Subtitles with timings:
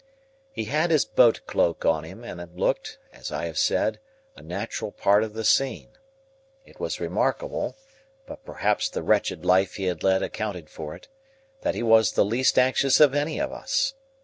[0.51, 3.99] He had his boat cloak on him, and looked, as I have said,
[4.35, 5.89] a natural part of the scene.
[6.65, 7.77] It was remarkable
[8.25, 11.07] (but perhaps the wretched life he had led accounted for it)
[11.61, 13.93] that he was the least anxious of any of us.